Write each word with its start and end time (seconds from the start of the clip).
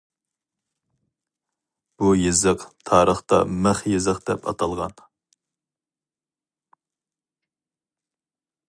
بۇ 2.03 2.09
يېزىق 2.21 2.65
تارىختا 2.91 3.41
مىخ 3.67 3.83
يېزىق 3.93 4.25
دەپ 4.31 4.51
ئاتالغان. 4.53 4.97